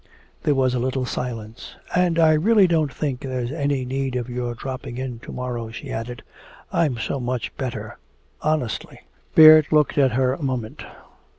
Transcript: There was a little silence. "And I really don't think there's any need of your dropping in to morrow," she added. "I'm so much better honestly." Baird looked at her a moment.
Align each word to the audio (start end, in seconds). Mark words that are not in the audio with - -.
There 0.41 0.55
was 0.55 0.73
a 0.73 0.79
little 0.79 1.05
silence. 1.05 1.75
"And 1.95 2.17
I 2.17 2.33
really 2.33 2.65
don't 2.65 2.91
think 2.91 3.19
there's 3.19 3.51
any 3.51 3.85
need 3.85 4.15
of 4.15 4.31
your 4.31 4.55
dropping 4.55 4.97
in 4.97 5.19
to 5.19 5.31
morrow," 5.31 5.69
she 5.69 5.91
added. 5.91 6.23
"I'm 6.73 6.97
so 6.97 7.19
much 7.19 7.55
better 7.55 7.99
honestly." 8.41 9.01
Baird 9.35 9.67
looked 9.69 9.99
at 9.99 10.13
her 10.13 10.33
a 10.33 10.41
moment. 10.41 10.81